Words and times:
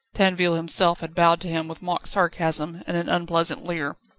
Tinville 0.15 0.55
himself 0.55 1.01
had 1.01 1.13
bowed 1.13 1.39
to 1.41 1.47
him 1.47 1.67
with 1.67 1.83
mock 1.83 2.07
sarcasm 2.07 2.81
and 2.87 2.97
an 2.97 3.07
unpleasant 3.07 3.63
leer. 3.63 3.97